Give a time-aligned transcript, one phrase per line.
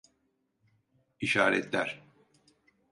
[1.21, 2.01] İşaretler.